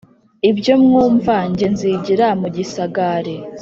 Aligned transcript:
Ibyo 0.49 0.73
mwumva 0.83 1.35
ge 1.57 1.67
nzigira 1.73 2.27
mu 2.39 2.47
Gisigari 2.55 3.35